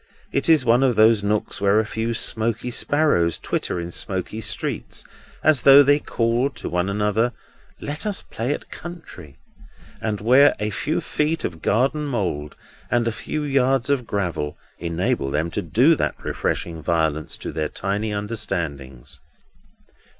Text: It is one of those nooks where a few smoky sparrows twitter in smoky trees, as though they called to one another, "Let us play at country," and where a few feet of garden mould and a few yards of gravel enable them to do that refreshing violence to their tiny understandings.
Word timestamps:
It 0.31 0.49
is 0.49 0.65
one 0.65 0.81
of 0.81 0.95
those 0.95 1.23
nooks 1.23 1.61
where 1.61 1.79
a 1.79 1.85
few 1.85 2.15
smoky 2.15 2.71
sparrows 2.71 3.37
twitter 3.37 3.79
in 3.79 3.91
smoky 3.91 4.41
trees, 4.41 5.05
as 5.43 5.61
though 5.61 5.83
they 5.83 5.99
called 5.99 6.55
to 6.55 6.69
one 6.69 6.89
another, 6.89 7.33
"Let 7.79 8.07
us 8.07 8.23
play 8.23 8.51
at 8.51 8.71
country," 8.71 9.37
and 10.01 10.19
where 10.19 10.55
a 10.59 10.71
few 10.71 11.01
feet 11.01 11.45
of 11.45 11.61
garden 11.61 12.05
mould 12.07 12.55
and 12.89 13.07
a 13.07 13.11
few 13.11 13.43
yards 13.43 13.91
of 13.91 14.07
gravel 14.07 14.57
enable 14.79 15.29
them 15.29 15.51
to 15.51 15.61
do 15.61 15.93
that 15.93 16.15
refreshing 16.25 16.81
violence 16.81 17.37
to 17.37 17.51
their 17.51 17.69
tiny 17.69 18.11
understandings. 18.11 19.19